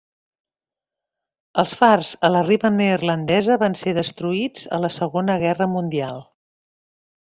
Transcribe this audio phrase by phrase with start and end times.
[1.63, 6.31] Els fars a la riba neerlandesa van ser destruïts a la Segona Guerra Mundial.